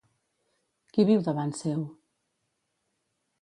Qui 0.95 1.05
viu 1.09 1.21
davant 1.27 1.53
seu? 1.59 1.85